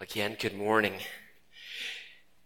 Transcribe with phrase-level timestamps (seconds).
[0.00, 1.00] Again, good morning.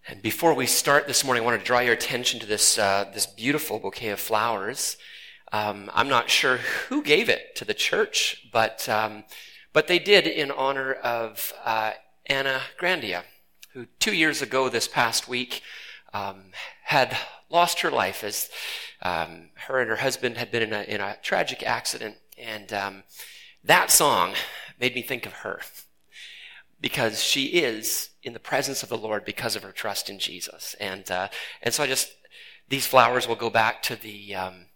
[0.08, 3.10] And before we start this morning, I want to draw your attention to this, uh,
[3.13, 4.96] this beautiful bouquet of flowers.
[5.53, 6.57] Um, I'm not sure
[6.88, 9.25] who gave it to the church, but, um,
[9.75, 11.93] but they did in honor of uh,
[12.25, 13.25] Anna Grandia,
[13.75, 15.61] who two years ago this past week
[16.14, 16.53] um,
[16.84, 17.14] had
[17.50, 18.48] lost her life as
[19.03, 22.16] um, her and her husband had been in a, in a tragic accident.
[22.39, 23.03] And um,
[23.62, 24.32] that song
[24.80, 25.61] made me think of her
[26.83, 30.77] because she is in the presence of the Lord because of her trust in Jesus.
[30.79, 31.29] And, uh,
[31.62, 32.12] and so I just,
[32.69, 34.66] these flowers will go back to the, um,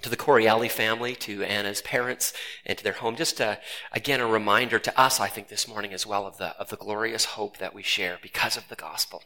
[0.00, 2.32] to the Corielli family, to Anna's parents,
[2.64, 3.16] and to their home.
[3.16, 3.56] Just uh,
[3.92, 6.76] again, a reminder to us, I think, this morning as well of the of the
[6.76, 9.24] glorious hope that we share because of the gospel.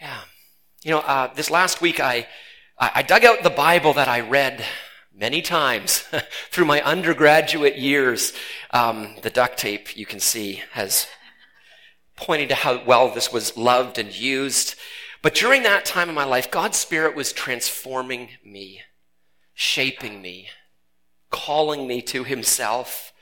[0.00, 0.20] Yeah,
[0.84, 2.28] you know, uh, this last week I
[2.78, 4.64] I dug out the Bible that I read
[5.20, 6.08] many times
[6.50, 8.32] through my undergraduate years.
[8.70, 11.06] Um, the duct tape, you can see, has
[12.16, 14.76] pointed to how well this was loved and used.
[15.22, 18.80] But during that time in my life, God's Spirit was transforming me,
[19.52, 20.48] shaping me,
[21.30, 23.12] calling me to Himself.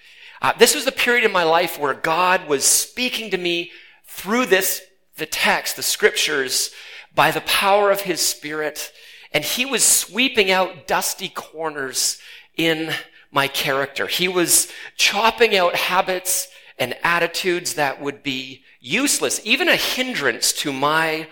[0.41, 3.73] Uh, this was the period in my life where God was speaking to me
[4.07, 4.83] through this,
[5.17, 6.71] the text, the scriptures,
[7.13, 8.93] by the power of His Spirit
[9.33, 12.19] and he was sweeping out dusty corners
[12.57, 12.93] in
[13.31, 14.07] my character.
[14.07, 16.49] He was chopping out habits
[16.79, 21.29] and attitudes that would be useless, even a hindrance to my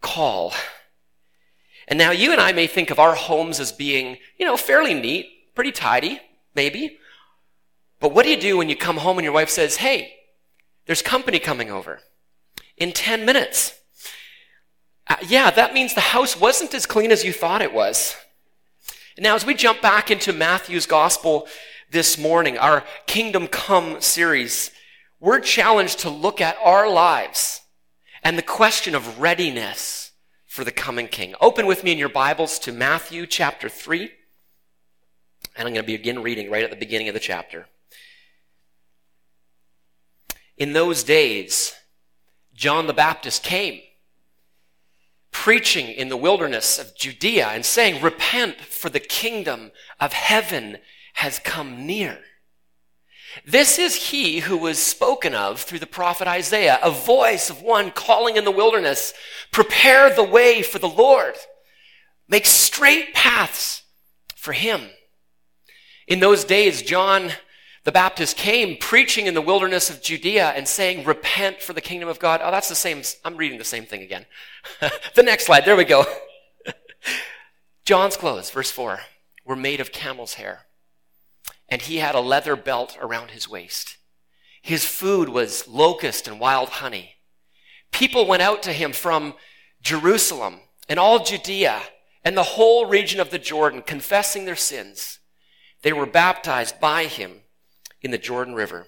[0.00, 0.52] call.
[1.86, 4.94] And now you and I may think of our homes as being, you know, fairly
[4.94, 6.20] neat, pretty tidy,
[6.54, 6.98] maybe.
[8.00, 10.14] But what do you do when you come home and your wife says, hey,
[10.86, 12.00] there's company coming over
[12.76, 13.78] in 10 minutes?
[15.06, 18.16] Uh, yeah, that means the house wasn't as clean as you thought it was.
[19.18, 21.46] Now, as we jump back into Matthew's gospel
[21.90, 24.70] this morning, our Kingdom Come series,
[25.20, 27.60] we're challenged to look at our lives
[28.22, 30.12] and the question of readiness
[30.46, 31.34] for the coming King.
[31.40, 34.10] Open with me in your Bibles to Matthew chapter 3.
[35.56, 37.66] And I'm going to begin reading right at the beginning of the chapter.
[40.56, 41.74] In those days,
[42.54, 43.80] John the Baptist came
[45.44, 50.78] preaching in the wilderness of Judea and saying, Repent, for the kingdom of heaven
[51.16, 52.20] has come near.
[53.46, 57.90] This is he who was spoken of through the prophet Isaiah, a voice of one
[57.90, 59.12] calling in the wilderness,
[59.52, 61.34] Prepare the way for the Lord,
[62.26, 63.82] make straight paths
[64.34, 64.88] for him.
[66.08, 67.32] In those days, John
[67.84, 72.08] the Baptist came preaching in the wilderness of Judea and saying, Repent for the kingdom
[72.08, 72.40] of God.
[72.42, 73.02] Oh, that's the same.
[73.24, 74.24] I'm reading the same thing again.
[75.14, 75.66] the next slide.
[75.66, 76.06] There we go.
[77.84, 79.00] John's clothes, verse 4,
[79.44, 80.60] were made of camel's hair,
[81.68, 83.98] and he had a leather belt around his waist.
[84.62, 87.16] His food was locust and wild honey.
[87.92, 89.34] People went out to him from
[89.82, 91.82] Jerusalem and all Judea
[92.24, 95.18] and the whole region of the Jordan, confessing their sins.
[95.82, 97.42] They were baptized by him
[98.04, 98.86] in the Jordan River.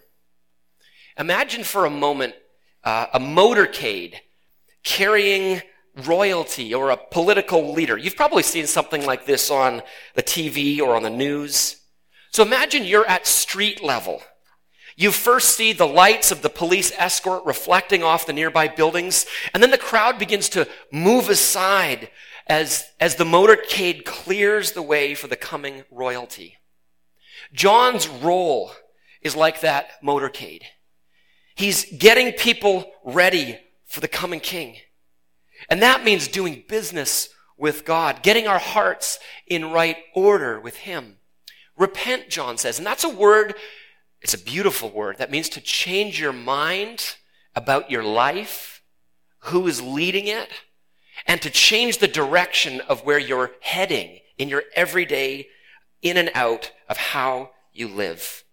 [1.19, 2.35] Imagine for a moment
[2.85, 4.17] uh, a motorcade
[4.85, 5.63] carrying
[6.05, 7.97] royalty or a political leader.
[7.97, 9.83] You've probably seen something like this on
[10.15, 11.81] the TV or on the news.
[12.31, 14.23] So imagine you're at street level.
[14.95, 19.63] You first see the lights of the police escort reflecting off the nearby buildings, and
[19.63, 22.11] then the crowd begins to move aside
[22.47, 26.57] as, as the motorcade clears the way for the coming royalty.
[27.53, 28.73] John's role
[29.27, 30.63] is like that motorcade.
[31.55, 34.77] He's getting people ready for the coming king.
[35.69, 41.17] And that means doing business with God, getting our hearts in right order with Him.
[41.77, 42.79] Repent, John says.
[42.79, 43.55] And that's a word,
[44.21, 45.19] it's a beautiful word.
[45.19, 47.17] That means to change your mind
[47.55, 48.83] about your life,
[49.39, 50.51] who is leading it,
[51.27, 55.49] and to change the direction of where you're heading in your everyday
[56.03, 58.45] in and out of how you live.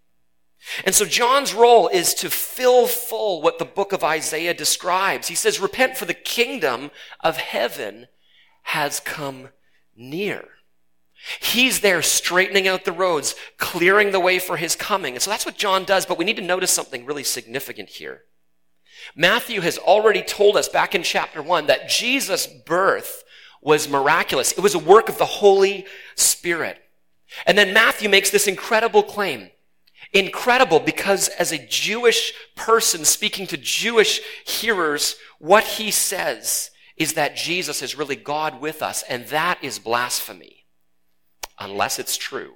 [0.84, 5.28] And so John's role is to fill full what the book of Isaiah describes.
[5.28, 6.90] He says, repent for the kingdom
[7.20, 8.06] of heaven
[8.64, 9.50] has come
[9.94, 10.48] near.
[11.40, 15.14] He's there straightening out the roads, clearing the way for his coming.
[15.14, 18.22] And so that's what John does, but we need to notice something really significant here.
[19.14, 23.22] Matthew has already told us back in chapter one that Jesus' birth
[23.62, 24.52] was miraculous.
[24.52, 26.78] It was a work of the Holy Spirit.
[27.46, 29.50] And then Matthew makes this incredible claim
[30.14, 37.36] incredible because as a Jewish person speaking to Jewish hearers, what he says is that
[37.36, 40.64] Jesus is really God with us, and that is blasphemy,
[41.58, 42.54] unless it's true.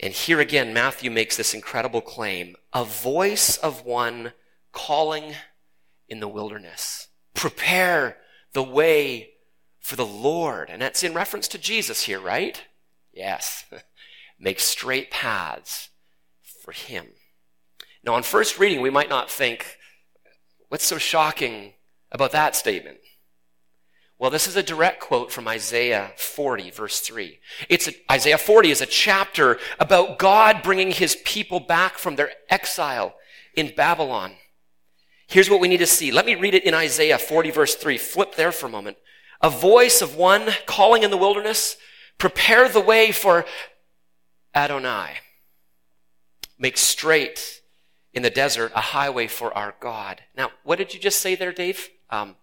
[0.00, 4.32] And here again, Matthew makes this incredible claim a voice of one
[4.70, 5.34] calling
[6.08, 7.08] in the wilderness.
[7.34, 8.18] Prepare
[8.52, 9.30] the way
[9.80, 10.70] for the Lord.
[10.70, 12.62] And that's in reference to Jesus here, right?
[13.12, 13.64] Yes.
[14.38, 15.88] Make straight paths
[16.62, 17.06] for him.
[18.04, 19.78] Now, on first reading, we might not think,
[20.68, 21.74] what's so shocking
[22.12, 22.98] about that statement?
[24.18, 27.38] Well, this is a direct quote from Isaiah 40, verse 3.
[27.68, 32.32] It's a, Isaiah 40 is a chapter about God bringing his people back from their
[32.50, 33.14] exile
[33.54, 34.32] in Babylon.
[35.28, 36.10] Here's what we need to see.
[36.10, 37.96] Let me read it in Isaiah 40, verse 3.
[37.98, 38.96] Flip there for a moment.
[39.40, 41.76] A voice of one calling in the wilderness,
[42.16, 43.44] prepare the way for
[44.58, 45.18] Adonai.
[46.58, 47.62] Make straight
[48.12, 50.22] in the desert a highway for our God.
[50.36, 51.88] Now, what did you just say there, Dave?
[52.10, 52.34] Um,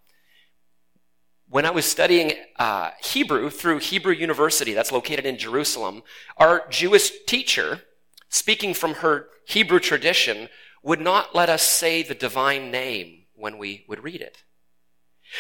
[1.50, 6.03] when I was studying uh, Hebrew through Hebrew University, that's located in Jerusalem,
[6.38, 7.81] our Jewish teacher,
[8.29, 10.47] speaking from her Hebrew tradition,
[10.83, 14.44] would not let us say the divine name when we would read it.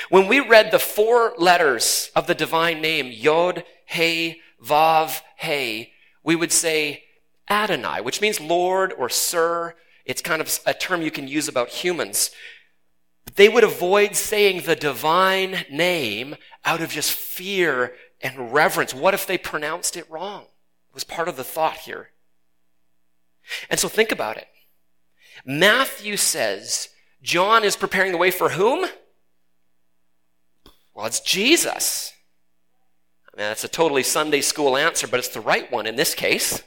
[0.09, 5.93] When we read the four letters of the divine name, Yod, He, Vav, He,
[6.25, 7.03] we would say
[7.49, 9.75] Adonai, which means Lord or Sir.
[10.05, 12.31] It's kind of a term you can use about humans.
[13.35, 16.35] They would avoid saying the divine name
[16.65, 18.93] out of just fear and reverence.
[18.93, 20.43] What if they pronounced it wrong?
[20.89, 22.09] It was part of the thought here.
[23.69, 24.47] And so think about it.
[25.45, 26.89] Matthew says
[27.21, 28.87] John is preparing the way for whom?
[30.93, 32.13] Well, it's Jesus.
[33.35, 36.63] Mean, that's a totally Sunday school answer, but it's the right one in this case.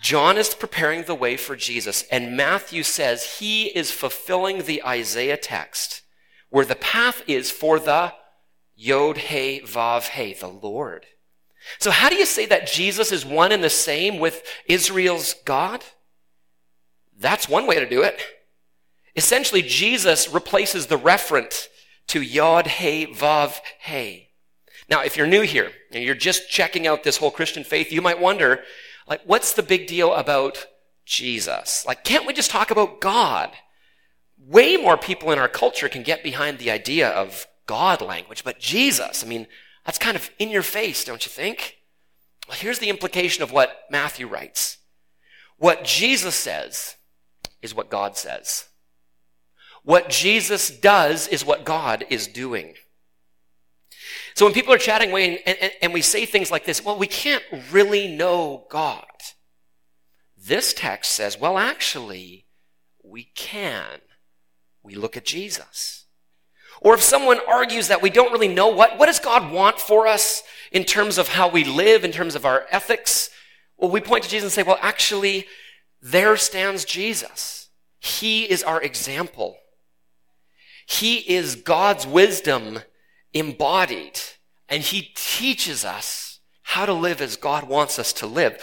[0.00, 5.36] John is preparing the way for Jesus, and Matthew says he is fulfilling the Isaiah
[5.36, 6.02] text
[6.50, 8.12] where the path is for the
[8.74, 11.06] Yod He Vav He, the Lord.
[11.78, 15.84] So how do you say that Jesus is one and the same with Israel's God?
[17.16, 18.20] That's one way to do it.
[19.14, 21.68] Essentially, Jesus replaces the referent
[22.08, 24.31] to Yod He Vav He.
[24.88, 28.02] Now, if you're new here and you're just checking out this whole Christian faith, you
[28.02, 28.62] might wonder,
[29.06, 30.66] like, what's the big deal about
[31.04, 31.84] Jesus?
[31.86, 33.50] Like, can't we just talk about God?
[34.38, 38.58] Way more people in our culture can get behind the idea of God language, but
[38.58, 39.46] Jesus, I mean,
[39.86, 41.78] that's kind of in your face, don't you think?
[42.48, 44.78] Well, here's the implication of what Matthew writes.
[45.58, 46.96] What Jesus says
[47.62, 48.66] is what God says.
[49.84, 52.74] What Jesus does is what God is doing.
[54.34, 56.98] So when people are chatting away and, and, and we say things like this, well,
[56.98, 59.04] we can't really know God.
[60.36, 62.46] This text says, well, actually,
[63.04, 64.00] we can.
[64.82, 66.06] We look at Jesus.
[66.80, 70.08] Or if someone argues that we don't really know what, what does God want for
[70.08, 70.42] us
[70.72, 73.30] in terms of how we live, in terms of our ethics?
[73.76, 75.46] Well, we point to Jesus and say, well, actually,
[76.00, 77.68] there stands Jesus.
[78.00, 79.56] He is our example.
[80.86, 82.80] He is God's wisdom
[83.34, 84.20] embodied,
[84.68, 88.62] and He teaches us how to live as God wants us to live.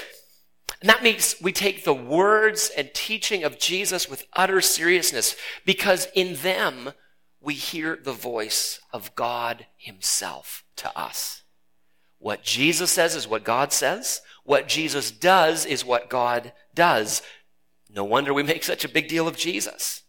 [0.82, 5.36] And that means we take the words and teaching of Jesus with utter seriousness
[5.66, 6.94] because in them
[7.42, 11.44] we hear the voice of God Himself to us.
[12.18, 14.22] What Jesus says is what God says.
[14.44, 17.22] What Jesus does is what God does.
[17.90, 20.04] No wonder we make such a big deal of Jesus.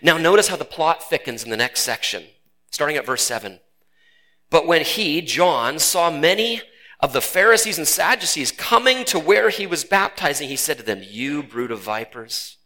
[0.00, 2.24] Now notice how the plot thickens in the next section,
[2.70, 3.60] starting at verse 7.
[4.54, 6.62] But when he, John, saw many
[7.00, 11.02] of the Pharisees and Sadducees coming to where he was baptizing, he said to them,
[11.02, 12.58] You brood of vipers,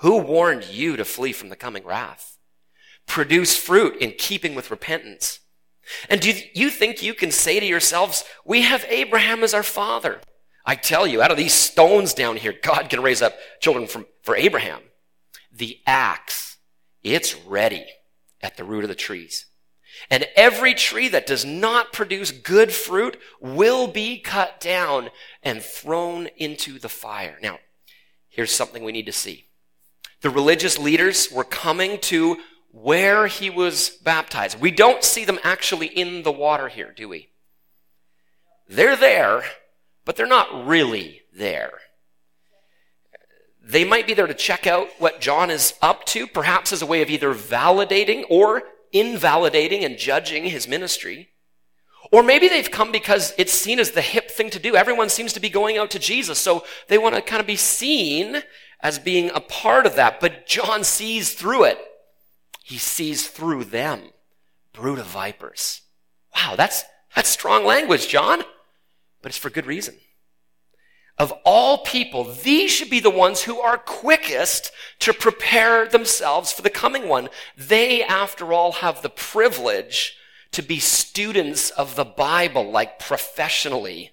[0.00, 2.36] who warned you to flee from the coming wrath?
[3.06, 5.38] Produce fruit in keeping with repentance.
[6.08, 10.22] And do you think you can say to yourselves, We have Abraham as our father?
[10.66, 14.06] I tell you, out of these stones down here, God can raise up children from,
[14.24, 14.80] for Abraham.
[15.52, 16.56] The axe,
[17.04, 17.86] it's ready
[18.42, 19.46] at the root of the trees.
[20.08, 25.10] And every tree that does not produce good fruit will be cut down
[25.42, 27.38] and thrown into the fire.
[27.42, 27.58] Now,
[28.28, 29.46] here's something we need to see.
[30.22, 32.38] The religious leaders were coming to
[32.72, 34.60] where he was baptized.
[34.60, 37.30] We don't see them actually in the water here, do we?
[38.68, 39.42] They're there,
[40.04, 41.72] but they're not really there.
[43.62, 46.86] They might be there to check out what John is up to, perhaps as a
[46.86, 51.30] way of either validating or invalidating and judging his ministry.
[52.12, 54.74] Or maybe they've come because it's seen as the hip thing to do.
[54.74, 57.56] Everyone seems to be going out to Jesus, so they want to kind of be
[57.56, 58.42] seen
[58.80, 60.20] as being a part of that.
[60.20, 61.78] But John sees through it.
[62.64, 64.10] He sees through them.
[64.72, 65.82] Brood of vipers.
[66.34, 68.42] Wow, that's, that's strong language, John.
[69.22, 69.96] But it's for good reason.
[71.20, 76.62] Of all people, these should be the ones who are quickest to prepare themselves for
[76.62, 77.28] the coming one.
[77.58, 80.16] They, after all, have the privilege
[80.52, 84.12] to be students of the Bible, like professionally.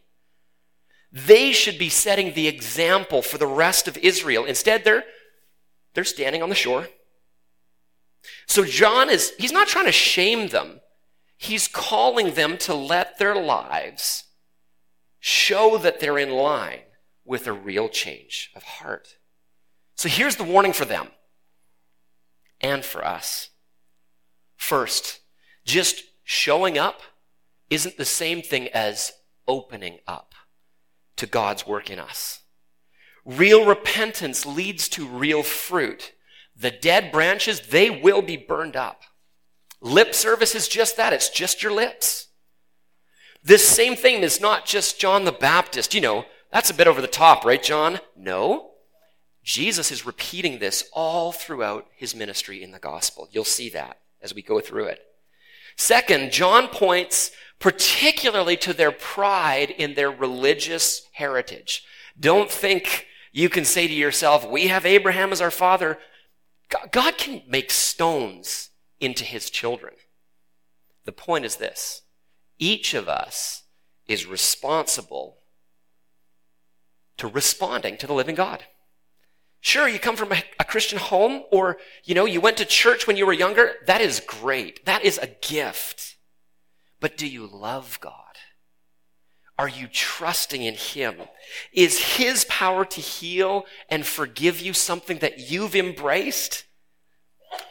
[1.10, 4.44] They should be setting the example for the rest of Israel.
[4.44, 5.06] Instead, they're,
[5.94, 6.90] they're standing on the shore.
[8.48, 10.82] So John is, he's not trying to shame them.
[11.38, 14.26] He's calling them to let their lives
[15.22, 16.82] show that they're in line
[17.28, 19.18] with a real change of heart.
[19.96, 21.10] So here's the warning for them
[22.62, 23.50] and for us.
[24.56, 25.20] First,
[25.66, 27.02] just showing up
[27.70, 29.12] isn't the same thing as
[29.48, 30.34] opening up
[31.18, 32.42] to God's work in us.
[33.26, 36.14] Real repentance leads to real fruit.
[36.56, 39.04] The dead branches, they will be burned up.
[39.82, 41.14] Lip service is just that.
[41.14, 42.28] It's just your lips.
[43.44, 45.94] This same thing is not just John the Baptist.
[45.94, 48.00] You know, that's a bit over the top, right, John?
[48.16, 48.72] No.
[49.44, 53.30] Jesus is repeating this all throughout his ministry in the gospel.
[53.32, 55.00] You'll see that as we go through it.
[55.78, 61.84] Second, John points particularly to their pride in their religious heritage.
[62.20, 65.98] Don't think you can say to yourself, we have Abraham as our father.
[66.92, 69.94] God can make stones into his children.
[71.06, 72.02] The point is this.
[72.60, 73.64] Each of us
[74.08, 75.37] is responsible
[77.18, 78.64] to responding to the living God.
[79.60, 83.18] Sure, you come from a, Christian home or, you know, you went to church when
[83.18, 83.76] you were younger.
[83.86, 84.86] That is great.
[84.86, 86.18] That is a gift.
[87.00, 88.14] But do you love God?
[89.58, 91.16] Are you trusting in Him?
[91.74, 96.66] Is His power to heal and forgive you something that you've embraced?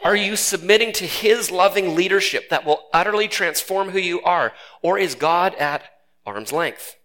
[0.03, 4.53] Are you submitting to His loving leadership that will utterly transform who you are?
[4.81, 5.83] Or is God at
[6.25, 6.97] arm's length?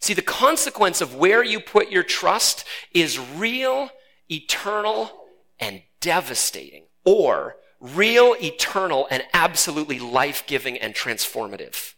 [0.00, 3.90] See, the consequence of where you put your trust is real,
[4.30, 5.10] eternal,
[5.58, 11.94] and devastating, or real, eternal, and absolutely life giving and transformative.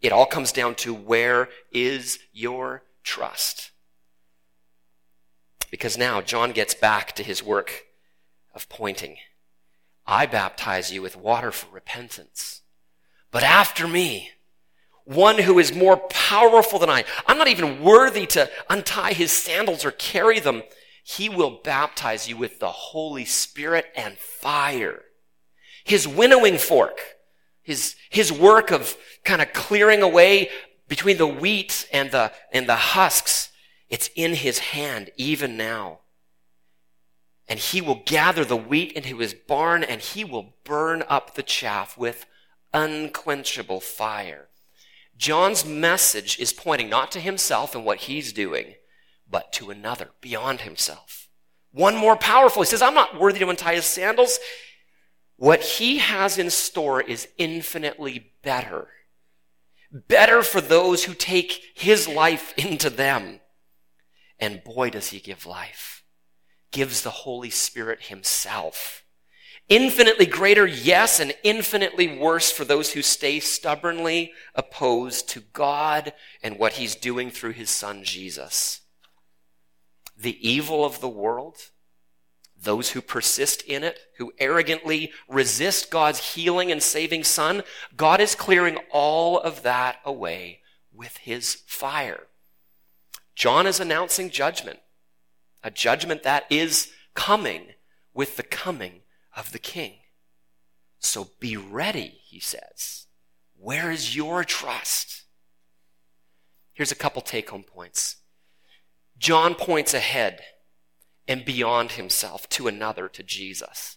[0.00, 3.70] It all comes down to where is your trust?
[5.70, 7.84] Because now John gets back to his work
[8.54, 9.16] of pointing.
[10.06, 12.62] I baptize you with water for repentance.
[13.30, 14.30] But after me,
[15.04, 17.04] one who is more powerful than I.
[17.26, 20.62] I'm not even worthy to untie his sandals or carry them.
[21.02, 25.02] He will baptize you with the Holy Spirit and fire.
[25.84, 26.98] His winnowing fork,
[27.62, 30.48] his, his work of kind of clearing away
[30.88, 33.50] between the wheat and the, and the husks,
[33.90, 36.00] it's in his hand even now.
[37.46, 41.42] And he will gather the wheat into his barn and he will burn up the
[41.42, 42.24] chaff with
[42.72, 44.48] unquenchable fire.
[45.16, 48.74] John's message is pointing not to himself and what he's doing,
[49.30, 51.28] but to another beyond himself.
[51.72, 52.62] One more powerful.
[52.62, 54.38] He says, I'm not worthy to untie his sandals.
[55.36, 58.88] What he has in store is infinitely better.
[59.90, 63.40] Better for those who take his life into them.
[64.38, 66.04] And boy, does he give life.
[66.70, 69.03] Gives the Holy Spirit himself.
[69.68, 76.58] Infinitely greater, yes, and infinitely worse for those who stay stubbornly opposed to God and
[76.58, 78.82] what He's doing through His Son Jesus.
[80.16, 81.70] The evil of the world,
[82.60, 87.62] those who persist in it, who arrogantly resist God's healing and saving Son,
[87.96, 90.60] God is clearing all of that away
[90.92, 92.26] with His fire.
[93.34, 94.80] John is announcing judgment,
[95.62, 97.68] a judgment that is coming
[98.12, 99.00] with the coming
[99.36, 99.94] of the king.
[100.98, 103.06] So be ready, he says.
[103.56, 105.22] Where is your trust?
[106.72, 108.16] Here's a couple take home points.
[109.18, 110.40] John points ahead
[111.28, 113.96] and beyond himself to another, to Jesus.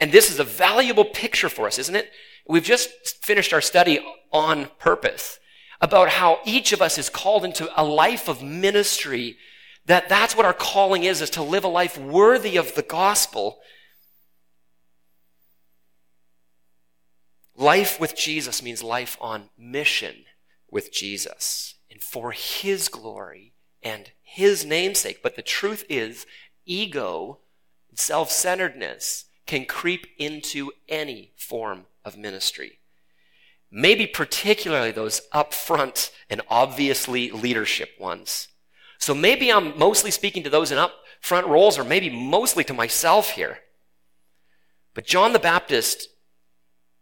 [0.00, 2.10] And this is a valuable picture for us, isn't it?
[2.46, 2.90] We've just
[3.22, 5.38] finished our study on purpose
[5.80, 9.38] about how each of us is called into a life of ministry
[9.86, 13.60] that that's what our calling is is to live a life worthy of the gospel
[17.60, 20.24] Life with Jesus means life on mission
[20.70, 23.52] with Jesus and for his glory
[23.82, 25.22] and his namesake.
[25.22, 26.24] But the truth is,
[26.64, 27.40] ego,
[27.94, 32.78] self centeredness can creep into any form of ministry.
[33.70, 38.48] Maybe particularly those upfront and obviously leadership ones.
[38.96, 43.32] So maybe I'm mostly speaking to those in upfront roles, or maybe mostly to myself
[43.32, 43.58] here.
[44.94, 46.08] But John the Baptist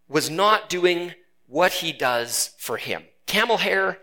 [0.09, 1.15] was not doing
[1.47, 3.05] what he does for him.
[3.27, 3.99] Camel hair,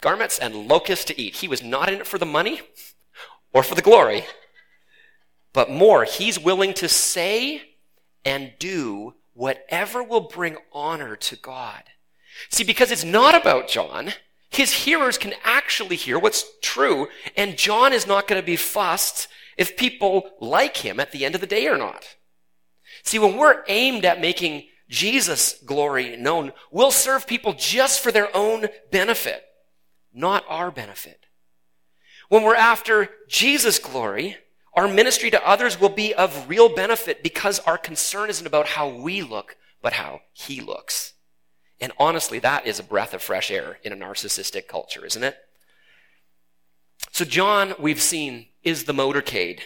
[0.00, 1.36] garments and locusts to eat.
[1.36, 2.60] He was not in it for the money
[3.52, 4.24] or for the glory,
[5.52, 7.62] but more, he's willing to say
[8.24, 11.84] and do whatever will bring honor to God.
[12.48, 14.12] See, because it's not about John,
[14.50, 19.28] his hearers can actually hear what's true, and John is not going to be fussed
[19.56, 22.16] if people like him at the end of the day or not.
[23.02, 28.34] See, when we're aimed at making Jesus' glory known, we'll serve people just for their
[28.36, 29.44] own benefit,
[30.12, 31.26] not our benefit.
[32.28, 34.36] When we're after Jesus' glory,
[34.74, 38.88] our ministry to others will be of real benefit because our concern isn't about how
[38.88, 41.14] we look, but how he looks.
[41.80, 45.36] And honestly, that is a breath of fresh air in a narcissistic culture, isn't it?
[47.12, 49.60] So John, we've seen, is the motorcade.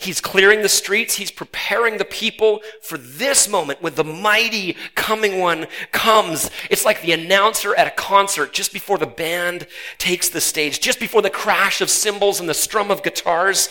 [0.00, 1.16] He's clearing the streets.
[1.16, 6.50] He's preparing the people for this moment when the mighty coming one comes.
[6.70, 9.66] It's like the announcer at a concert just before the band
[9.98, 13.68] takes the stage, just before the crash of cymbals and the strum of guitars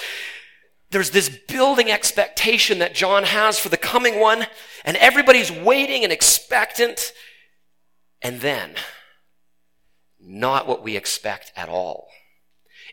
[0.92, 4.48] there's this building expectation that John has for the coming one,
[4.84, 7.14] and everybody's waiting and expectant.
[8.22, 8.74] And then,
[10.20, 12.08] not what we expect at all.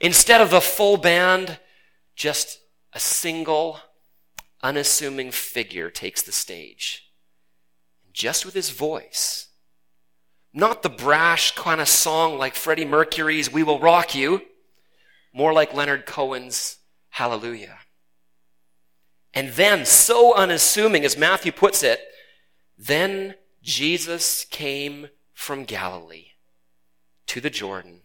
[0.00, 1.58] Instead of the full band,
[2.14, 2.58] just
[2.96, 3.78] a single,
[4.62, 7.12] unassuming figure takes the stage.
[8.10, 9.48] Just with his voice.
[10.54, 14.40] Not the brash kind of song like Freddie Mercury's We Will Rock You,
[15.34, 16.78] more like Leonard Cohen's
[17.10, 17.80] Hallelujah.
[19.34, 22.00] And then, so unassuming as Matthew puts it,
[22.78, 26.28] then Jesus came from Galilee
[27.26, 28.04] to the Jordan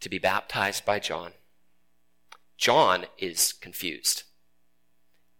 [0.00, 1.32] to be baptized by John.
[2.58, 4.24] John is confused.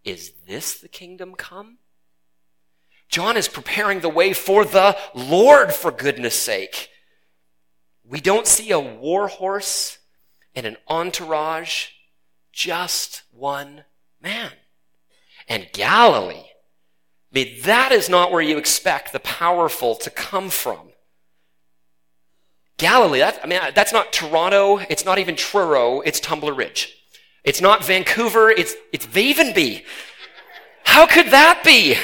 [0.03, 1.79] Is this the kingdom come?
[3.09, 6.89] John is preparing the way for the Lord, for goodness sake.
[8.03, 9.99] We don't see a war horse
[10.55, 11.89] and an entourage,
[12.53, 13.83] just one
[14.21, 14.51] man
[15.47, 16.35] and Galilee.
[16.35, 20.89] I mean, that is not where you expect the powerful to come from.
[22.77, 26.98] Galilee, that, I mean, that's not Toronto, it's not even Truro, it's Tumbler Ridge.
[27.43, 29.83] It's not Vancouver, it's, it's Vavenby.
[30.83, 31.97] How could that be?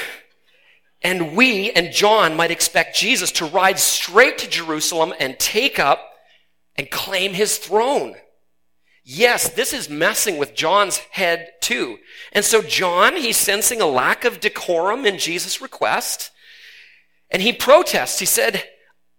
[1.01, 6.01] And we and John might expect Jesus to ride straight to Jerusalem and take up
[6.75, 8.15] and claim his throne.
[9.03, 11.99] Yes, this is messing with John's head too.
[12.31, 16.31] And so John, he's sensing a lack of decorum in Jesus' request.
[17.29, 18.17] And he protests.
[18.17, 18.63] He said,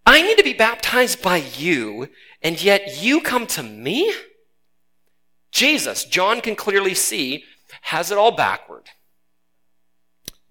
[0.05, 2.09] I need to be baptized by you,
[2.43, 4.13] and yet you come to me?
[5.57, 7.45] Jesus, John can clearly see,
[7.81, 8.91] has it all backward.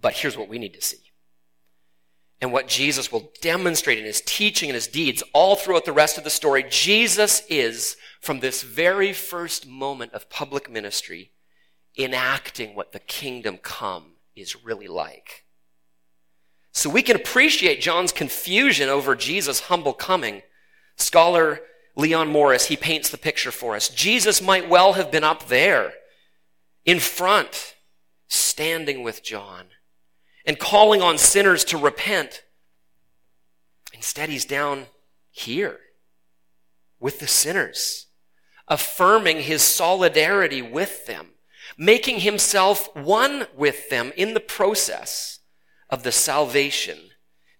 [0.02, 0.98] But here's what we need to see.
[2.42, 6.18] And what Jesus will demonstrate in his teaching and his deeds all throughout the rest
[6.18, 11.30] of the story, Jesus is from this very first moment of public ministry,
[12.00, 15.46] enacting what the kingdom come is really like.
[16.72, 20.42] So we can appreciate John's confusion over Jesus' humble coming.
[20.98, 21.60] Scholar
[21.96, 23.90] Leon Morris, he paints the picture for us.
[23.90, 25.94] Jesus might well have been up there,
[26.84, 27.76] in front,
[28.28, 29.68] standing with John,
[30.46, 32.44] and calling on sinners to repent.
[33.94, 34.88] Instead, he's down
[35.32, 35.80] here
[37.00, 38.06] with the sinners
[38.68, 41.32] affirming his solidarity with them,
[41.78, 45.40] making himself one with them in the process
[45.90, 46.98] of the salvation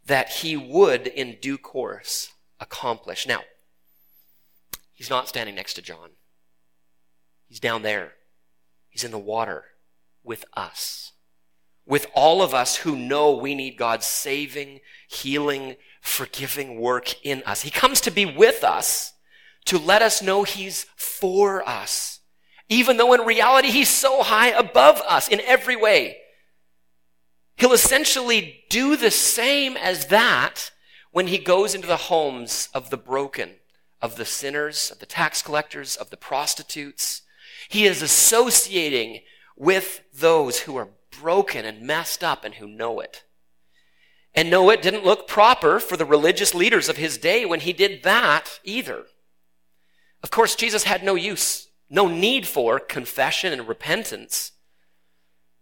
[0.06, 3.28] that he would in due course accomplish.
[3.28, 3.42] Now,
[4.96, 6.12] he's not standing next to John.
[7.48, 8.14] He's down there.
[8.90, 9.66] He's in the water
[10.24, 11.12] with us.
[11.86, 17.62] With all of us who know we need God's saving, healing, forgiving work in us.
[17.62, 19.14] He comes to be with us
[19.66, 22.22] to let us know he's for us.
[22.70, 26.18] Even though in reality he's so high above us in every way.
[27.58, 30.72] He'll essentially do the same as that
[31.12, 33.56] when he goes into the homes of the broken,
[34.06, 37.24] of the sinners, of the tax collectors, of the prostitutes.
[37.68, 39.22] He is associating
[39.58, 40.90] with those who are
[41.20, 43.24] broken and messed up and who know it.
[44.36, 47.74] And no, it didn't look proper for the religious leaders of his day when he
[47.74, 49.06] did that either.
[50.22, 54.52] Of course, Jesus had no use, no need for confession and repentance.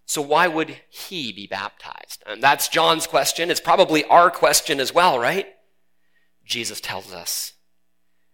[0.05, 2.23] So why would he be baptized?
[2.25, 3.49] And that's John's question.
[3.49, 5.47] It's probably our question as well, right?
[6.43, 7.52] Jesus tells us,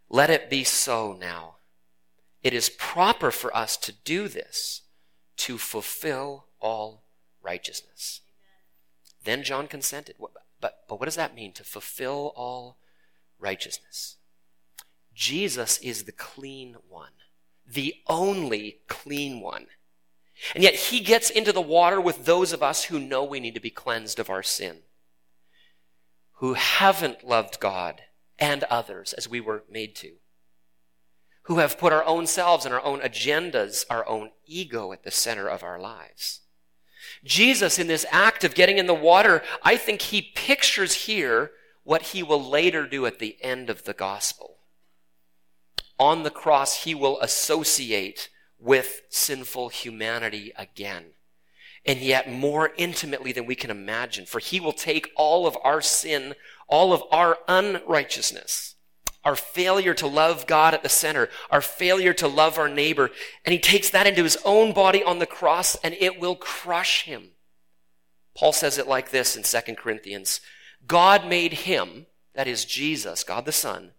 [0.10, 1.56] let it be so now.
[2.42, 4.82] It is proper for us to do this
[5.38, 7.04] to fulfill all
[7.42, 8.22] righteousness.
[9.24, 10.16] Then John consented.
[10.20, 12.78] But, but what does that mean to fulfill all
[13.40, 14.18] righteousness?
[15.14, 17.12] Jesus is the clean one,
[17.68, 19.68] the only clean one.
[20.56, 23.56] And yet he gets into the water with those of us who know we need
[23.56, 24.80] to be cleansed of our sin,
[26.36, 28.04] who haven't loved God
[28.40, 30.14] and others as we were made to,
[31.44, 35.12] who have put our own selves and our own agendas, our own ego at the
[35.12, 36.42] center of our lives.
[37.24, 41.52] Jesus, in this act of getting in the water, I think he pictures here
[41.84, 44.58] what he will later do at the end of the gospel.
[45.98, 51.06] On the cross, he will associate with sinful humanity again.
[51.86, 54.26] And yet more intimately than we can imagine.
[54.26, 56.36] For he will take all of our sin,
[56.70, 58.76] all of our unrighteousness,
[59.24, 63.12] our failure to love God at the center, our failure to love our neighbor,
[63.44, 67.04] and he takes that into his own body on the cross and it will crush
[67.04, 67.32] him.
[68.36, 70.40] Paul says it like this in 2 Corinthians.
[70.88, 72.06] God made him,
[72.36, 73.92] that is Jesus, God the Son,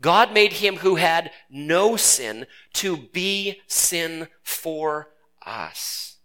[0.00, 5.10] God made him who had no sin to be sin for
[5.46, 6.16] us,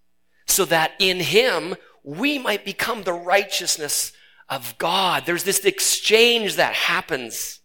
[0.47, 4.11] so that in him we might become the righteousness
[4.49, 5.25] of God.
[5.25, 7.59] There's this exchange that happens.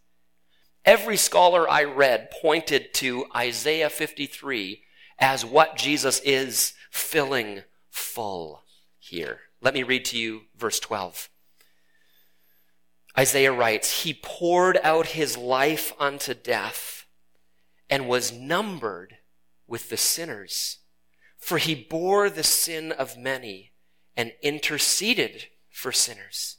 [0.84, 4.82] Every scholar I read pointed to Isaiah 53
[5.18, 8.64] as what Jesus is filling full
[8.98, 9.40] here.
[9.60, 11.30] Let me read to you verse 12.
[13.16, 17.06] Isaiah writes, He poured out his life unto death
[17.88, 19.16] and was numbered
[19.66, 20.78] with the sinners.
[21.38, 23.72] For he bore the sin of many
[24.16, 26.58] and interceded for sinners.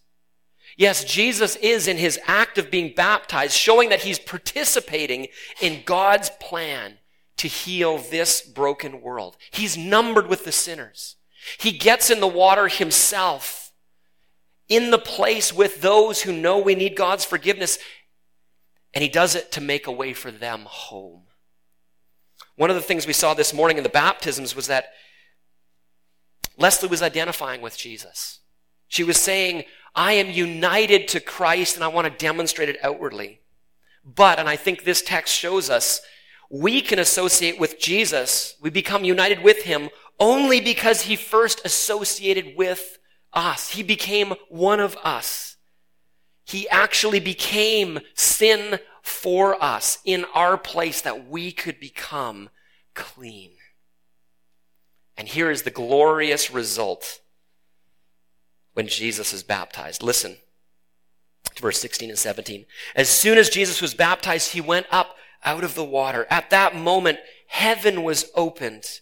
[0.78, 5.28] Yes, Jesus is in his act of being baptized, showing that he's participating
[5.62, 6.98] in God's plan
[7.38, 9.38] to heal this broken world.
[9.52, 11.16] He's numbered with the sinners.
[11.60, 13.72] He gets in the water himself
[14.68, 17.78] in the place with those who know we need God's forgiveness.
[18.94, 21.24] And he does it to make a way for them home.
[22.56, 24.86] One of the things we saw this morning in the baptisms was that
[26.58, 28.40] Leslie was identifying with Jesus.
[28.88, 33.42] She was saying, I am united to Christ and I want to demonstrate it outwardly.
[34.04, 36.02] But, and I think this text shows us,
[36.50, 42.56] we can associate with Jesus, we become united with him only because he first associated
[42.56, 43.00] with
[43.34, 43.72] us.
[43.72, 45.58] He became one of us.
[46.46, 52.50] He actually became sin for us in our place that we could become
[52.94, 53.52] clean.
[55.18, 57.22] And here is the glorious result
[58.76, 60.04] when Jesus is baptized.
[60.04, 60.38] Listen
[61.56, 62.66] to verse 16 and 17.
[62.96, 66.28] As soon as Jesus was baptized, he went up out of the water.
[66.30, 69.00] At that moment, heaven was opened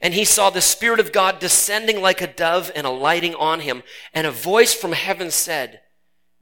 [0.00, 3.82] and he saw the Spirit of God descending like a dove and alighting on him.
[4.12, 5.80] And a voice from heaven said,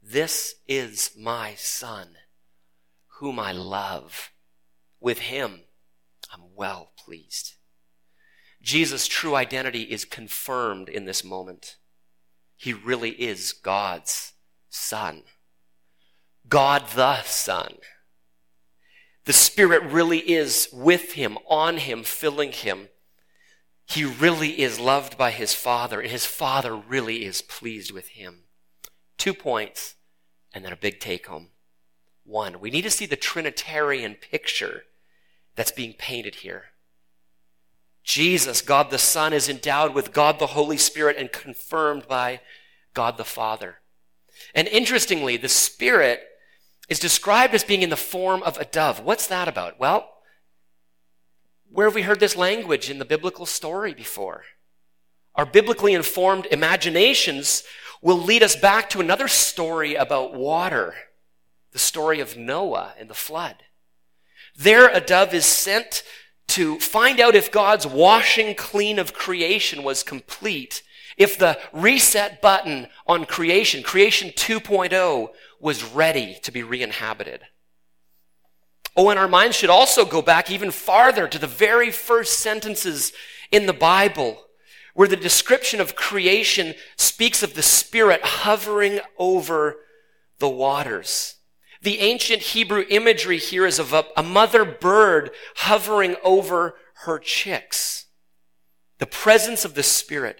[0.01, 2.09] This is my Son,
[3.19, 4.31] whom I love.
[4.99, 5.61] With him
[6.33, 7.53] I'm well pleased.
[8.61, 11.77] Jesus' true identity is confirmed in this moment.
[12.63, 14.31] He really is God's
[14.69, 15.23] Son.
[16.47, 17.75] God the Son.
[19.25, 22.87] The Spirit really is with him, on him, filling him.
[23.85, 28.45] He really is loved by his father, and his father really is pleased with him.
[29.17, 29.95] Two points,
[30.53, 31.49] and then a big take home.
[32.23, 34.83] One, we need to see the Trinitarian picture
[35.57, 36.67] that's being painted here.
[38.03, 42.41] Jesus, God the Son, is endowed with God the Holy Spirit and confirmed by
[42.93, 43.77] God the Father.
[44.53, 46.21] And interestingly, the Spirit
[46.89, 48.99] is described as being in the form of a dove.
[48.99, 49.79] What's that about?
[49.79, 50.09] Well,
[51.71, 54.43] where have we heard this language in the biblical story before?
[55.35, 57.63] Our biblically informed imaginations
[58.01, 60.93] will lead us back to another story about water,
[61.71, 63.63] the story of Noah and the flood.
[64.55, 66.03] There, a dove is sent
[66.53, 70.83] to find out if God's washing clean of creation was complete,
[71.17, 77.41] if the reset button on creation, creation 2.0, was ready to be re-inhabited.
[78.95, 83.13] Oh, and our minds should also go back even farther to the very first sentences
[83.51, 84.43] in the Bible,
[84.93, 89.77] where the description of creation speaks of the Spirit hovering over
[90.37, 91.37] the waters.
[91.83, 98.05] The ancient Hebrew imagery here is of a, a mother bird hovering over her chicks.
[98.99, 100.39] The presence of the Spirit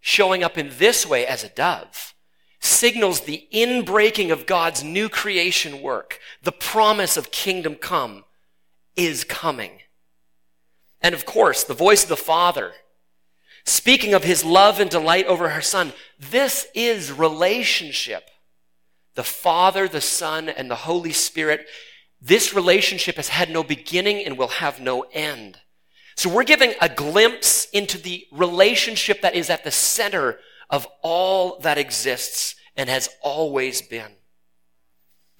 [0.00, 2.14] showing up in this way as a dove
[2.60, 6.18] signals the inbreaking of God's new creation work.
[6.42, 8.24] The promise of kingdom come
[8.96, 9.80] is coming.
[11.00, 12.72] And of course, the voice of the Father,
[13.64, 15.92] speaking of his love and delight over her Son.
[16.18, 18.30] This is relationship.
[19.16, 21.66] The Father, the Son, and the Holy Spirit.
[22.20, 25.58] This relationship has had no beginning and will have no end.
[26.16, 30.38] So we're giving a glimpse into the relationship that is at the center
[30.70, 34.12] of all that exists and has always been.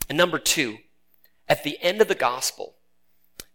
[0.09, 0.79] And number two,
[1.49, 2.77] at the end of the gospel,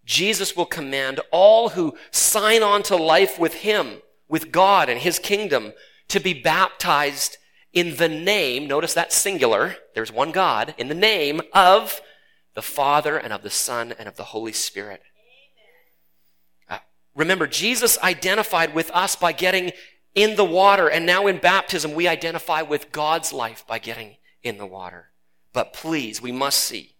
[0.05, 5.19] Jesus will command all who sign on to life with Him, with God and His
[5.19, 5.73] kingdom,
[6.10, 7.38] to be baptized
[7.73, 12.01] in the name, notice that singular, there's one God, in the name of
[12.53, 15.01] the Father and of the Son and of the Holy Spirit.
[16.69, 16.79] Uh,
[17.15, 19.71] remember, Jesus identified with us by getting
[20.13, 24.57] in the water, and now in baptism, we identify with God's life by getting in
[24.57, 25.12] the water.
[25.53, 26.95] But please, we must see.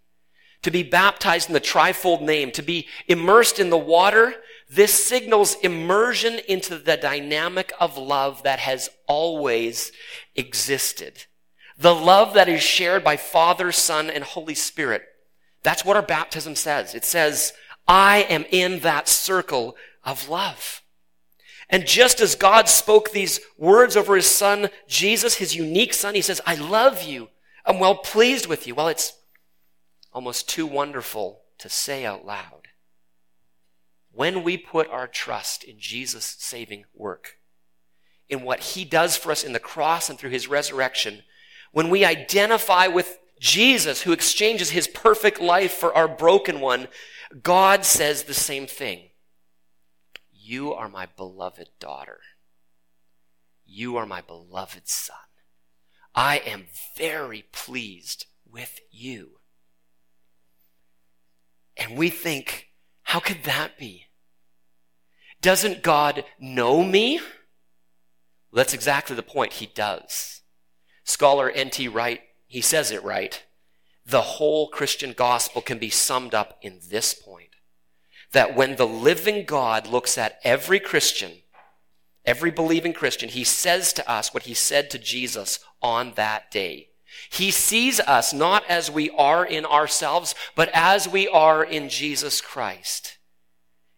[0.62, 4.36] To be baptized in the trifold name, to be immersed in the water,
[4.72, 9.92] this signals immersion into the dynamic of love that has always
[10.34, 11.26] existed.
[11.78, 15.04] The love that is shared by Father, Son, and Holy Spirit.
[15.62, 16.96] That's what our baptism says.
[16.96, 17.52] It says,
[17.86, 20.82] I am in that circle of love.
[21.70, 26.22] And just as God spoke these words over his son, Jesus, his unique son, he
[26.22, 27.28] says, I love you.
[27.66, 28.76] I'm well pleased with you.
[28.76, 29.14] Well, it's
[30.14, 32.61] almost too wonderful to say out loud.
[34.14, 37.38] When we put our trust in Jesus' saving work,
[38.28, 41.24] in what he does for us in the cross and through his resurrection,
[41.72, 46.88] when we identify with Jesus, who exchanges his perfect life for our broken one,
[47.42, 49.10] God says the same thing.
[50.32, 52.20] You are my beloved daughter.
[53.66, 55.16] You are my beloved son.
[56.14, 56.66] I am
[56.98, 59.40] very pleased with you.
[61.78, 62.71] And we think,
[63.12, 64.06] how could that be?
[65.42, 67.18] Doesn't God know me?
[67.18, 67.26] Well,
[68.54, 69.52] that's exactly the point.
[69.52, 70.44] He does.
[71.04, 71.90] Scholar N.T.
[71.90, 73.44] Wright, he says it right.
[74.06, 77.50] The whole Christian gospel can be summed up in this point.
[78.32, 81.34] That when the living God looks at every Christian,
[82.24, 86.91] every believing Christian, he says to us what he said to Jesus on that day.
[87.30, 92.42] He sees us not as we are in ourselves, but as we are in Jesus
[92.42, 93.18] Christ.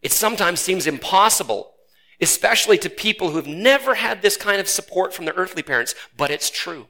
[0.02, 1.72] It sometimes seems impossible,
[2.20, 6.30] especially to people who've never had this kind of support from their earthly parents, but
[6.30, 6.88] it's true.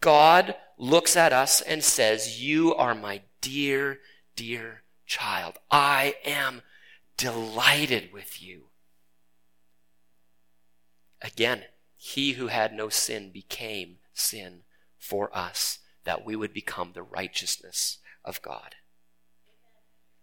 [0.00, 4.00] God looks at us and says, You are my dear,
[4.36, 5.58] dear child.
[5.70, 6.62] I am
[7.16, 8.64] delighted with you.
[11.22, 11.62] Again,
[11.96, 14.63] he who had no sin became sin
[15.04, 18.76] for us, that we would become the righteousness of God.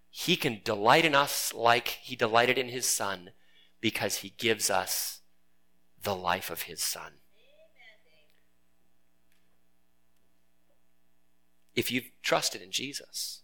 [0.10, 3.30] He can delight in us like he delighted in his son
[3.80, 5.22] because he gives us
[6.02, 7.14] the life of his son.
[11.76, 13.44] If you've trusted in Jesus,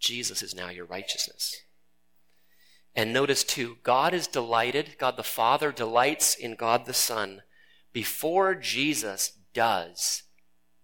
[0.00, 1.54] Jesus is now your righteousness.
[2.94, 7.42] And notice too, God is delighted, God the Father delights in God the Son
[7.92, 10.22] before Jesus does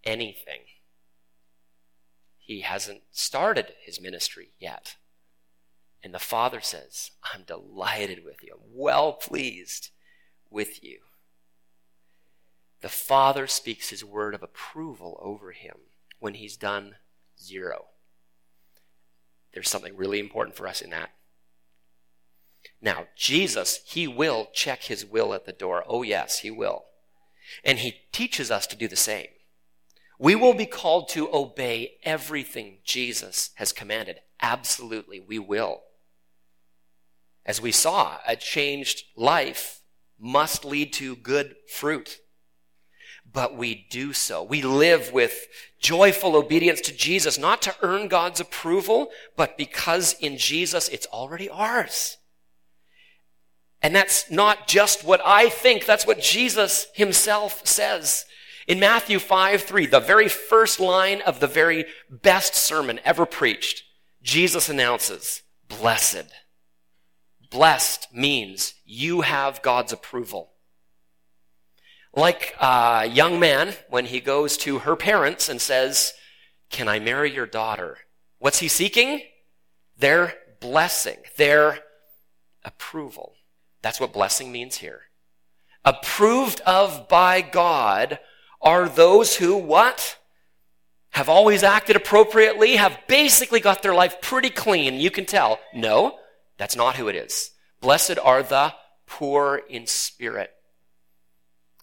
[0.05, 0.63] anything.
[2.37, 4.97] He hasn't started his ministry yet.
[6.03, 8.55] And the Father says, I'm delighted with you.
[8.55, 9.91] I'm well pleased
[10.51, 11.01] with you.
[12.81, 15.75] The Father speaks his word of approval over him
[16.21, 16.95] when he's done
[17.39, 17.87] zero.
[19.53, 21.11] There's something really important for us in that.
[22.81, 25.83] Now, Jesus, he will check his will at the door.
[25.87, 26.85] Oh, yes, he will.
[27.65, 29.29] And he teaches us to do the same.
[30.19, 34.21] We will be called to obey everything Jesus has commanded.
[34.41, 35.83] Absolutely, we will.
[37.47, 39.81] As we saw, a changed life
[40.19, 42.19] must lead to good fruit.
[43.31, 44.43] But we do so.
[44.43, 45.47] We live with
[45.81, 51.49] joyful obedience to Jesus, not to earn God's approval, but because in Jesus it's already
[51.49, 52.18] ours.
[53.83, 58.25] And that's not just what I think, that's what Jesus himself says.
[58.67, 63.85] In Matthew 5 3, the very first line of the very best sermon ever preached,
[64.23, 66.27] Jesus announces, Blessed.
[67.51, 70.53] Blessed means you have God's approval.
[72.15, 76.13] Like a young man when he goes to her parents and says,
[76.69, 77.99] Can I marry your daughter?
[78.39, 79.23] What's he seeking?
[79.97, 81.79] Their blessing, their
[82.65, 83.38] approval.
[83.83, 85.03] That's what blessing means here.
[85.85, 88.19] Approved of by God
[88.61, 90.19] are those who what?
[91.11, 94.95] Have always acted appropriately, have basically got their life pretty clean.
[94.95, 95.59] You can tell.
[95.75, 96.19] No,
[96.59, 97.53] that's not who it is.
[97.81, 98.75] Blessed are the
[99.07, 100.51] poor in spirit.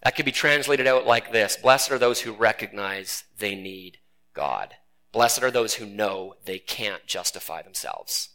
[0.03, 3.97] That could be translated out like this Blessed are those who recognize they need
[4.33, 4.75] God.
[5.11, 8.29] Blessed are those who know they can't justify themselves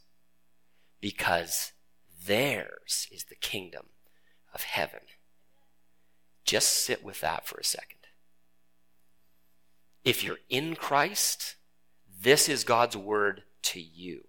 [1.01, 1.73] because
[2.27, 3.87] theirs is the kingdom
[4.55, 5.01] of heaven.
[6.45, 7.99] Just sit with that for a second.
[10.05, 11.57] If you're in Christ,
[12.23, 14.25] this is God's word to you.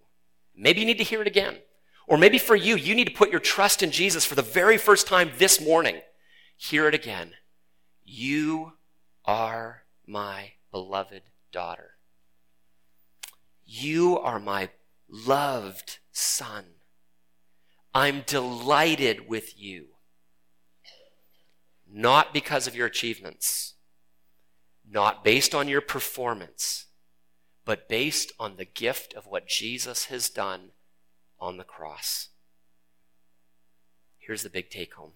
[0.54, 1.58] Maybe you need to hear it again.
[2.06, 4.76] Or maybe for you, you need to put your trust in Jesus for the very
[4.76, 6.00] first time this morning.
[6.56, 7.32] Hear it again.
[8.04, 8.74] You
[9.24, 11.92] are my beloved daughter.
[13.64, 14.70] You are my
[15.08, 16.64] loved son.
[17.94, 19.86] I'm delighted with you.
[21.90, 23.74] Not because of your achievements,
[24.88, 26.86] not based on your performance,
[27.64, 30.70] but based on the gift of what Jesus has done
[31.38, 32.28] on the cross.
[34.18, 35.12] Here's the big take home.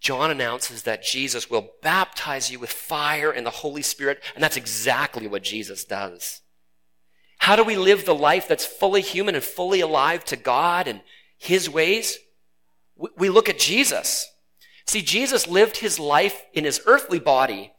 [0.00, 4.56] John announces that Jesus will baptize you with fire and the Holy Spirit, and that's
[4.56, 6.40] exactly what Jesus does.
[7.38, 11.02] How do we live the life that's fully human and fully alive to God and
[11.40, 12.18] His ways?
[13.16, 14.28] We look at Jesus.
[14.86, 17.72] See, Jesus lived his life in his earthly body.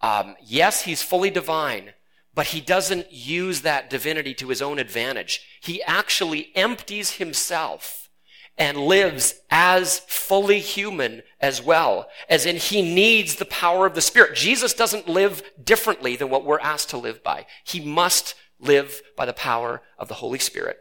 [0.00, 1.92] Um, yes, he's fully divine,
[2.34, 5.42] but he doesn't use that divinity to his own advantage.
[5.60, 8.08] He actually empties himself
[8.56, 14.00] and lives as fully human as well, as in he needs the power of the
[14.00, 14.34] Spirit.
[14.34, 17.44] Jesus doesn't live differently than what we're asked to live by.
[17.62, 20.78] He must live by the power of the Holy Spirit.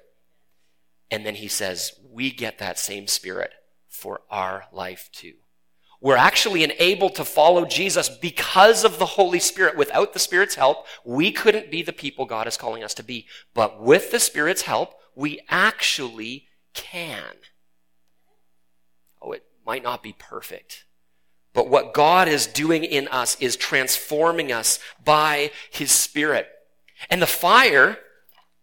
[1.12, 3.51] And then he says, we get that same Spirit
[3.89, 5.34] for our life too.
[6.01, 9.75] We're actually enabled to follow Jesus because of the Holy Spirit.
[9.75, 13.28] Without the Spirit's help, we couldn't be the people God is calling us to be.
[13.54, 17.34] But with the Spirit's help, we actually can.
[19.21, 20.86] Oh, it might not be perfect.
[21.54, 26.47] But what God is doing in us is transforming us by His Spirit.
[27.10, 27.97] And the fire,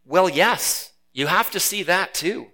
[0.05, 2.52] well, yes, you have to see that too.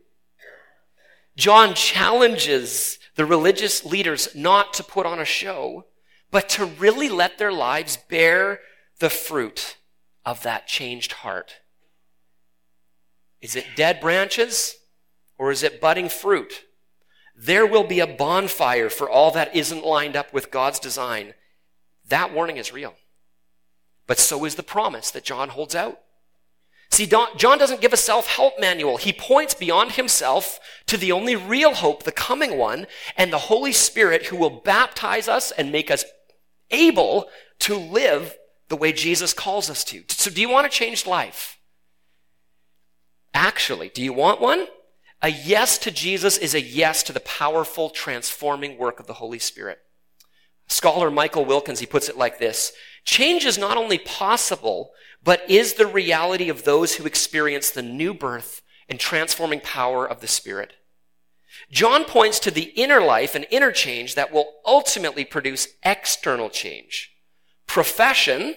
[1.38, 5.86] John challenges the religious leaders not to put on a show,
[6.32, 8.58] but to really let their lives bear
[8.98, 9.76] the fruit
[10.26, 11.60] of that changed heart.
[13.40, 14.74] Is it dead branches
[15.38, 16.64] or is it budding fruit?
[17.36, 21.34] There will be a bonfire for all that isn't lined up with God's design.
[22.08, 22.94] That warning is real.
[24.08, 26.00] But so is the promise that John holds out.
[26.90, 28.96] See, John doesn't give a self-help manual.
[28.96, 33.72] He points beyond himself to the only real hope, the coming one, and the Holy
[33.72, 36.04] Spirit who will baptize us and make us
[36.70, 37.28] able
[37.60, 38.36] to live
[38.68, 40.02] the way Jesus calls us to.
[40.08, 41.58] So do you want a changed life?
[43.32, 44.66] Actually, do you want one?
[45.22, 49.38] A yes to Jesus is a yes to the powerful transforming work of the Holy
[49.38, 49.78] Spirit.
[50.68, 52.72] Scholar Michael Wilkins, he puts it like this.
[53.04, 58.14] Change is not only possible, but is the reality of those who experience the new
[58.14, 60.74] birth and transforming power of the Spirit.
[61.70, 67.12] John points to the inner life and inner change that will ultimately produce external change.
[67.66, 68.54] Profession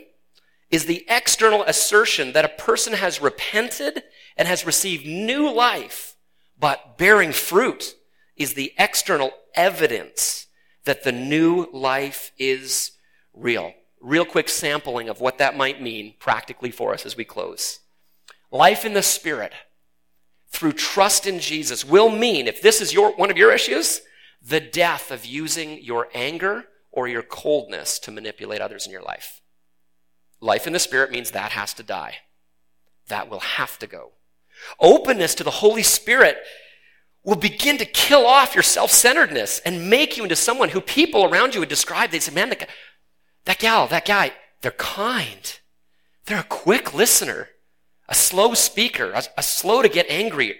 [0.69, 4.04] is the external assertion that a person has repented
[4.38, 6.15] and has received new life,
[6.58, 7.95] but bearing fruit
[8.38, 10.47] is the external evidence
[10.86, 12.91] that the new life is
[13.34, 17.80] real real quick sampling of what that might mean practically for us as we close.
[18.52, 19.54] Life in the Spirit
[20.50, 24.02] through trust in Jesus will mean, if this is your, one of your issues,
[24.42, 29.42] the death of using your anger or your coldness to manipulate others in your life.
[30.42, 32.16] Life in the Spirit means that has to die.
[33.08, 34.12] That will have to go.
[34.80, 36.38] Openness to the Holy Spirit
[37.24, 41.54] will begin to kill off your self-centeredness and make you into someone who people around
[41.54, 42.10] you would describe.
[42.10, 42.68] They'd say, man, the,
[43.45, 45.60] that gal, that guy, they're kind.
[46.25, 47.49] They're a quick listener,
[48.08, 50.56] a slow speaker, a, a slow to get angrier.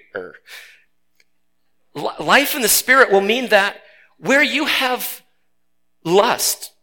[1.96, 3.78] L- life in the spirit will mean that
[4.18, 5.22] where you have
[6.04, 6.74] lust,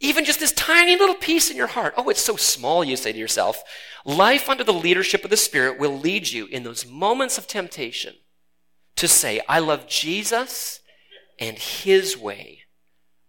[0.00, 3.12] even just this tiny little piece in your heart, oh, it's so small, you say
[3.12, 3.62] to yourself,
[4.04, 8.14] life under the leadership of the Spirit will lead you in those moments of temptation
[8.96, 10.80] to say, I love Jesus
[11.38, 12.63] and His way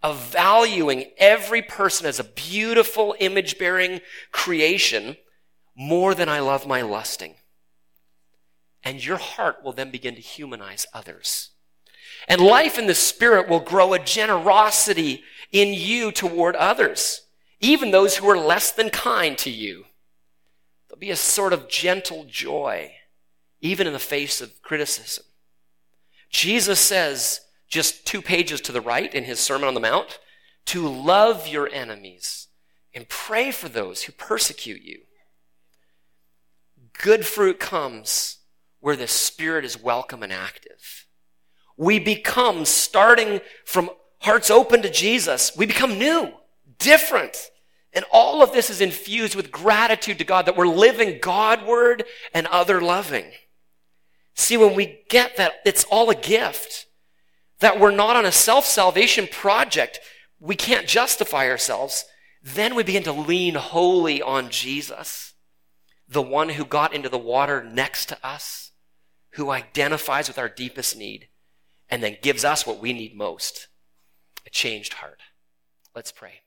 [0.06, 4.00] of valuing every person as a beautiful image bearing
[4.32, 5.18] creation
[5.76, 7.34] more than I love my lusting.
[8.84, 11.50] And your heart will then begin to humanize others.
[12.28, 17.22] And life in the spirit will grow a generosity in you toward others,
[17.60, 19.86] even those who are less than kind to you.
[20.88, 22.92] There'll be a sort of gentle joy,
[23.60, 25.26] even in the face of criticism.
[26.30, 30.20] Jesus says, just two pages to the right in his Sermon on the Mount,
[30.66, 32.48] to love your enemies
[32.94, 35.02] and pray for those who persecute you.
[37.02, 38.38] good fruit comes
[38.80, 41.06] where the Spirit is welcome and active.
[41.78, 43.90] We become, starting from
[44.20, 46.32] hearts open to Jesus, we become new,
[46.80, 47.36] different.
[47.94, 52.04] And all of this is infused with gratitude to God that we're living Godward
[52.34, 53.26] and other loving.
[54.36, 56.88] See, when we get that, it's all a gift.
[57.60, 60.00] That we're not on a self salvation project.
[60.40, 62.06] We can't justify ourselves.
[62.44, 65.34] Then we begin to lean wholly on Jesus,
[66.08, 68.72] the one who got into the water next to us,
[69.32, 71.30] who identifies with our deepest need,
[71.90, 73.68] and then gives us what we need most
[74.46, 75.22] a changed heart.
[75.96, 76.45] Let's pray.